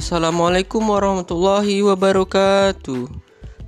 [0.00, 3.04] Assalamualaikum warahmatullahi wabarakatuh.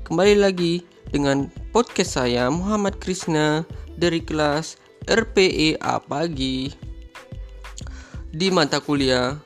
[0.00, 0.80] Kembali lagi
[1.12, 3.68] dengan podcast saya Muhammad Krisna
[4.00, 6.72] dari kelas RPEA pagi.
[8.32, 9.36] Di mata kuliah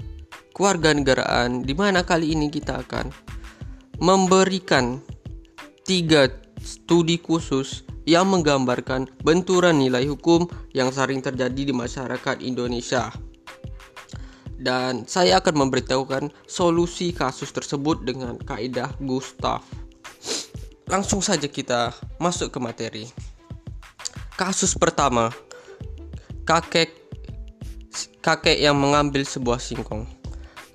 [0.55, 3.11] kewarganegaraan di mana kali ini kita akan
[3.99, 5.03] memberikan
[5.83, 6.31] tiga
[6.63, 13.11] studi khusus yang menggambarkan benturan nilai hukum yang sering terjadi di masyarakat Indonesia
[14.57, 19.61] dan saya akan memberitahukan solusi kasus tersebut dengan kaidah Gustav.
[20.89, 23.05] Langsung saja kita masuk ke materi.
[24.37, 25.33] Kasus pertama,
[26.45, 26.93] kakek
[28.21, 30.05] kakek yang mengambil sebuah singkong.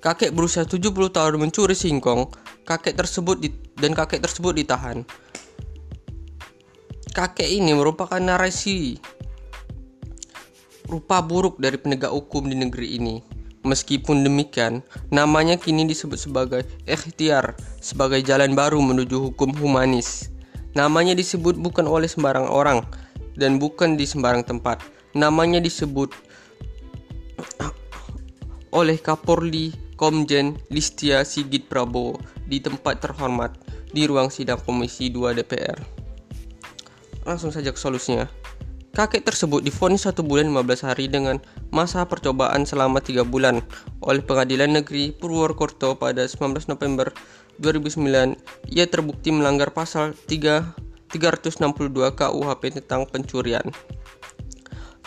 [0.02, 2.26] Kakek berusia 70 tahun mencuri singkong,
[2.66, 5.06] kakek tersebut di, dan kakek tersebut ditahan.
[7.14, 8.98] Kakek ini merupakan narasi
[10.90, 13.31] rupa buruk dari penegak hukum di negeri ini
[13.62, 14.82] Meskipun demikian,
[15.14, 20.34] namanya kini disebut sebagai ikhtiar, sebagai jalan baru menuju hukum humanis.
[20.74, 22.82] Namanya disebut bukan oleh sembarang orang
[23.38, 24.82] dan bukan di sembarang tempat.
[25.14, 26.10] Namanya disebut
[28.72, 33.54] oleh Kapolri Komjen Listia Sigit Prabowo di tempat terhormat
[33.92, 35.78] di ruang sidang Komisi 2 DPR.
[37.22, 38.26] Langsung saja ke solusinya.
[38.92, 41.40] Kakek tersebut difonis satu bulan 15 hari dengan
[41.72, 43.64] masa percobaan selama tiga bulan
[44.04, 47.08] oleh Pengadilan Negeri Purwokerto pada 19 November
[47.56, 48.36] 2009.
[48.68, 50.76] Ia terbukti melanggar pasal 3,
[51.08, 53.64] 362 KUHP tentang pencurian.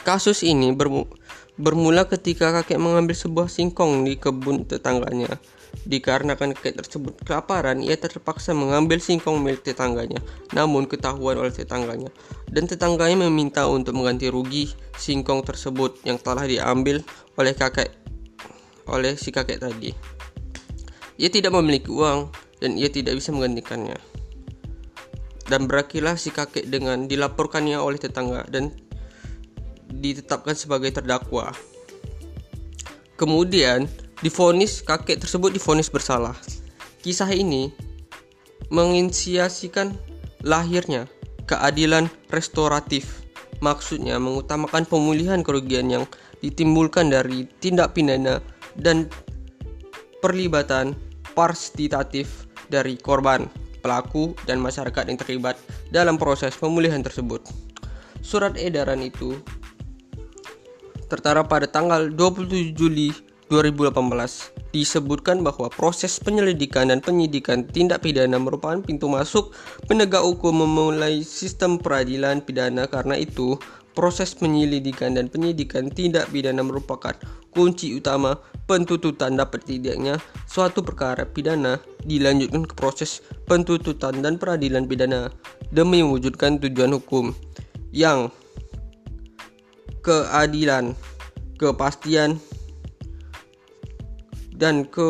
[0.01, 0.73] Kasus ini
[1.53, 5.37] bermula ketika kakek mengambil sebuah singkong di kebun tetangganya.
[5.83, 10.23] Dikarenakan kakek tersebut kelaparan, ia terpaksa mengambil singkong milik tetangganya.
[10.55, 12.09] Namun ketahuan oleh tetangganya
[12.47, 17.03] dan tetangganya meminta untuk mengganti rugi singkong tersebut yang telah diambil
[17.35, 17.91] oleh kakek
[18.85, 19.91] oleh si kakek tadi.
[21.17, 22.29] Ia tidak memiliki uang
[22.61, 23.97] dan ia tidak bisa menggantikannya.
[25.45, 28.73] Dan berakhirlah si kakek dengan dilaporkannya oleh tetangga dan
[29.89, 31.53] ditetapkan sebagai terdakwa.
[33.15, 33.87] Kemudian
[34.23, 36.35] difonis kakek tersebut difonis bersalah.
[37.03, 37.71] Kisah ini
[38.71, 39.93] menginisiasikan
[40.45, 41.09] lahirnya
[41.49, 43.25] keadilan restoratif.
[43.63, 46.03] Maksudnya mengutamakan pemulihan kerugian yang
[46.43, 48.43] ditimbulkan dari tindak pidana
[48.75, 49.07] dan
[50.19, 50.93] perlibatan
[51.33, 53.47] partisipatif dari korban,
[53.79, 55.55] pelaku, dan masyarakat yang terlibat
[55.93, 57.45] dalam proses pemulihan tersebut.
[58.25, 59.37] Surat edaran itu
[61.05, 63.13] tertara pada tanggal 27 Juli
[63.47, 69.53] 2018 disebutkan bahwa proses penyelidikan dan penyidikan tindak pidana merupakan pintu masuk
[69.85, 72.89] penegak hukum memulai sistem peradilan pidana.
[72.89, 73.55] Karena itu
[73.93, 77.15] proses penyelidikan dan penyidikan tindak pidana merupakan
[77.55, 78.35] kunci utama
[78.67, 80.19] pentuntutan dapat tidaknya
[80.49, 85.31] suatu perkara pidana dilanjutkan ke proses pentuntutan dan peradilan pidana
[85.71, 87.31] demi mewujudkan tujuan hukum
[87.95, 88.27] yang
[90.03, 90.93] keadilan,
[91.57, 92.37] kepastian,
[94.55, 95.03] dan ke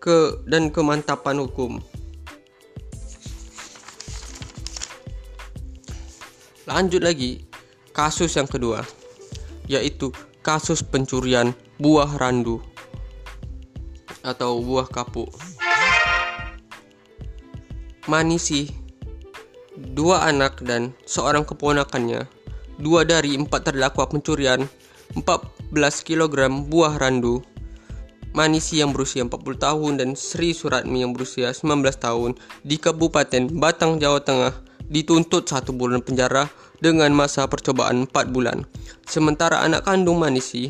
[0.00, 0.18] ke
[0.48, 1.82] dan kemantapan hukum.
[6.66, 7.46] Lanjut lagi,
[7.94, 8.82] kasus yang kedua
[9.66, 10.14] yaitu
[10.46, 11.50] kasus pencurian
[11.82, 12.62] buah randu
[14.22, 15.30] atau buah kapuk.
[18.06, 18.70] Manisi,
[19.74, 22.30] dua anak dan seorang keponakannya
[22.80, 24.64] dua dari empat terdakwa pencurian
[25.14, 25.72] 14
[26.02, 27.40] kg buah randu
[28.36, 32.36] Manisi yang berusia 40 tahun dan Sri Suratmi yang berusia 19 tahun
[32.68, 34.52] di Kabupaten Batang, Jawa Tengah
[34.92, 36.44] dituntut satu bulan penjara
[36.84, 38.68] dengan masa percobaan 4 bulan.
[39.08, 40.68] Sementara anak kandung Manisi,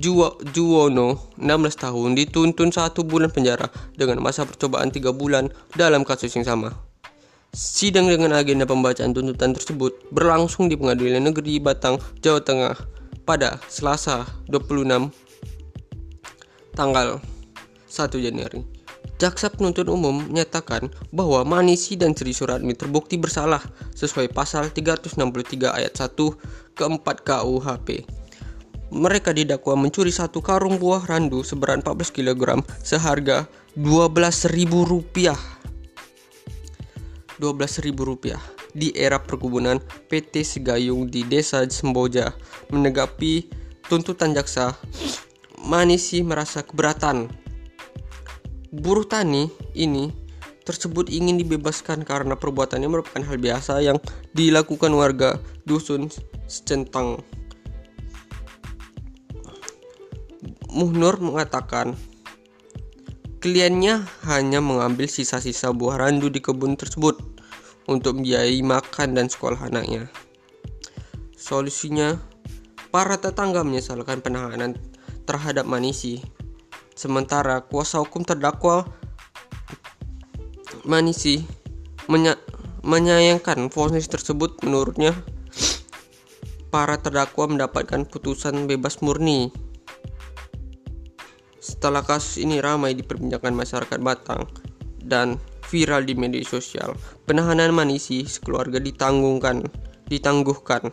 [0.00, 6.32] Juwo, Juwono, 16 tahun, dituntut satu bulan penjara dengan masa percobaan 3 bulan dalam kasus
[6.32, 6.91] yang sama.
[7.52, 12.72] Sidang dengan agenda pembacaan tuntutan tersebut berlangsung di Pengadilan Negeri Batang, Jawa Tengah
[13.28, 15.12] pada Selasa 26
[16.72, 17.20] tanggal
[17.92, 18.64] 1 Januari.
[19.20, 23.60] Jaksa penuntut umum menyatakan bahwa Manisi dan Sri Suratmi terbukti bersalah
[23.92, 28.08] sesuai pasal 363 ayat 1 keempat KUHP.
[28.96, 33.44] Mereka didakwa mencuri satu karung buah randu seberat 14 kg seharga
[33.76, 35.61] Rp12.000
[37.42, 38.38] Rp12.000
[38.70, 42.30] di era perkebunan PT Segayung di Desa Semboja.
[42.70, 43.50] Menanggapi
[43.90, 44.78] tuntutan jaksa,
[45.66, 47.26] Manisi merasa keberatan.
[48.70, 50.14] Buruh tani ini
[50.62, 53.98] tersebut ingin dibebaskan karena perbuatannya merupakan hal biasa yang
[54.32, 56.06] dilakukan warga dusun
[56.46, 57.18] Secentang.
[60.72, 61.92] Muhnur mengatakan
[63.42, 67.31] kliennya hanya mengambil sisa-sisa buah randu di kebun tersebut
[67.86, 70.06] untuk biayai makan dan sekolah anaknya.
[71.34, 72.20] Solusinya,
[72.92, 74.78] para tetangga menyesalkan penahanan
[75.24, 76.22] terhadap Manisi.
[76.92, 78.84] Sementara kuasa hukum terdakwa
[80.82, 81.46] Manisi
[82.10, 82.34] menya
[82.82, 85.14] menyayangkan vonis tersebut menurutnya
[86.74, 89.54] para terdakwa mendapatkan putusan bebas murni.
[91.62, 94.50] Setelah kasus ini ramai diperbincangkan masyarakat Batang
[94.98, 95.38] dan
[95.72, 96.92] viral di media sosial,
[97.24, 99.64] penahanan Manisi sekeluarga ditanggungkan,
[100.12, 100.92] ditangguhkan.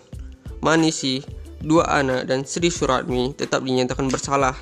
[0.63, 1.19] Manisi,
[1.59, 4.55] dua anak dan Sri Suratmi tetap dinyatakan bersalah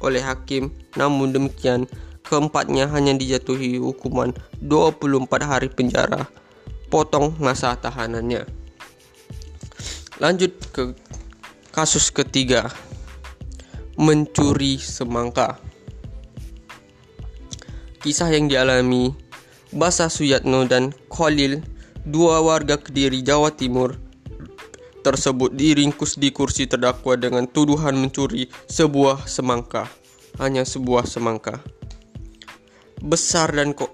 [0.00, 0.72] oleh hakim.
[0.96, 1.84] Namun demikian,
[2.24, 4.32] keempatnya hanya dijatuhi hukuman
[4.64, 6.24] 24 hari penjara,
[6.88, 8.48] potong masa tahanannya.
[10.16, 10.96] Lanjut ke
[11.70, 12.72] kasus ketiga
[14.00, 15.60] mencuri semangka.
[17.98, 19.27] Kisah yang dialami
[19.68, 21.60] Basa Suyatno dan Khalil,
[22.08, 24.00] dua warga Kediri, Jawa Timur,
[25.04, 29.84] tersebut diringkus di kursi terdakwa dengan tuduhan mencuri sebuah semangka.
[30.40, 31.60] Hanya sebuah semangka.
[33.04, 33.92] Besar dan kok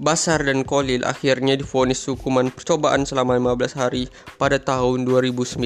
[0.00, 4.08] Basar dan Khalil akhirnya difonis hukuman percobaan selama 15 hari
[4.40, 5.60] pada tahun 2009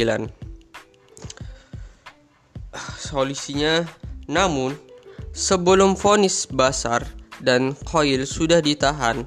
[2.99, 3.87] solusinya.
[4.27, 4.75] Namun,
[5.31, 7.07] sebelum vonis Basar
[7.43, 9.27] dan Khoil sudah ditahan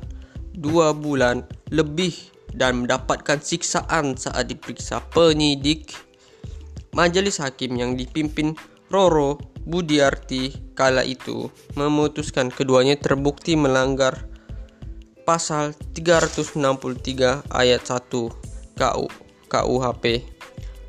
[0.55, 1.43] dua bulan
[1.73, 2.13] lebih
[2.55, 5.93] dan mendapatkan siksaan saat diperiksa penyidik,
[6.95, 8.57] majelis hakim yang dipimpin
[8.87, 9.37] Roro
[9.67, 14.31] Budiarti kala itu memutuskan keduanya terbukti melanggar
[15.27, 16.55] pasal 363
[17.51, 18.07] ayat 1
[18.79, 19.07] KU
[19.51, 20.23] KUHP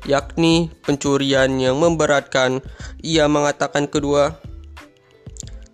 [0.07, 2.63] yakni pencurian yang memberatkan.
[3.03, 4.39] Ia mengatakan kedua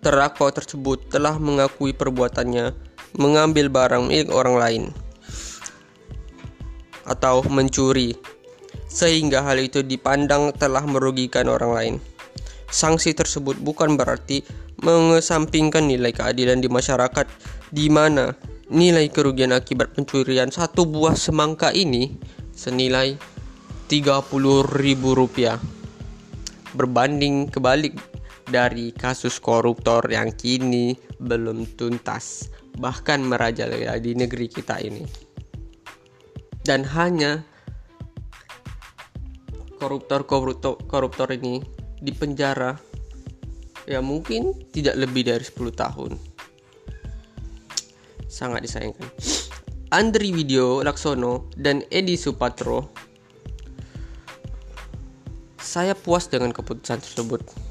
[0.06, 2.70] terdakwa tersebut telah mengakui perbuatannya
[3.18, 4.82] mengambil barang milik orang lain
[7.02, 8.14] atau mencuri
[8.86, 11.94] sehingga hal itu dipandang telah merugikan orang lain.
[12.70, 14.46] Sanksi tersebut bukan berarti
[14.78, 17.26] mengesampingkan nilai keadilan di masyarakat
[17.74, 18.30] di mana
[18.70, 22.14] nilai kerugian akibat pencurian satu buah semangka ini
[22.54, 23.18] senilai
[23.90, 25.02] Rp30.000
[26.74, 27.94] berbanding kebalik
[28.46, 35.02] dari kasus koruptor yang kini belum tuntas bahkan merajalela di negeri kita ini.
[36.62, 37.42] Dan hanya
[39.78, 41.62] koruptor-koruptor koruptor ini
[42.02, 42.74] dipenjara
[43.86, 46.12] ya mungkin tidak lebih dari 10 tahun.
[48.26, 49.08] Sangat disayangkan.
[49.94, 52.90] Andri Video Laksono dan Edi Supatro
[55.62, 57.65] saya puas dengan keputusan tersebut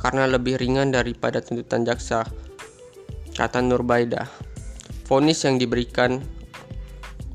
[0.00, 2.24] karena lebih ringan daripada tuntutan jaksa,
[3.36, 4.26] kata Nurbaida.
[5.04, 6.22] Vonis yang diberikan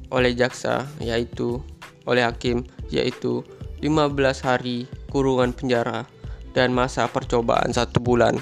[0.10, 1.60] oleh jaksa yaitu
[2.08, 3.44] oleh hakim yaitu
[3.84, 4.16] 15
[4.48, 6.08] hari kurungan penjara
[6.56, 8.40] dan masa percobaan satu bulan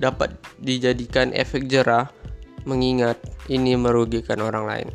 [0.00, 2.10] dapat dijadikan efek jerah
[2.66, 4.88] mengingat ini merugikan orang lain.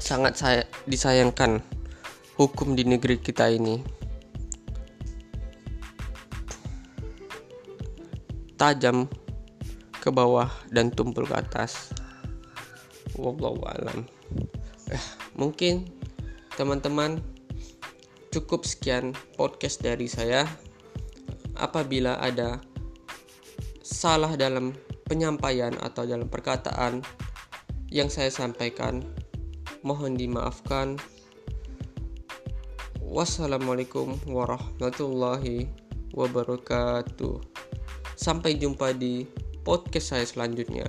[0.00, 1.62] Sangat saya disayangkan
[2.34, 3.99] hukum di negeri kita ini
[8.60, 9.08] tajam
[10.04, 11.96] ke bawah dan tumpul ke atas.
[13.16, 14.04] Wallahu alam.
[14.92, 15.88] Eh, mungkin
[16.60, 17.24] teman-teman
[18.28, 20.44] cukup sekian podcast dari saya.
[21.56, 22.60] Apabila ada
[23.80, 24.76] salah dalam
[25.08, 27.00] penyampaian atau dalam perkataan
[27.88, 29.00] yang saya sampaikan,
[29.80, 31.00] mohon dimaafkan.
[33.00, 35.66] Wassalamualaikum warahmatullahi
[36.12, 37.49] wabarakatuh.
[38.20, 39.24] Sampai jumpa di
[39.64, 40.84] podcast saya selanjutnya.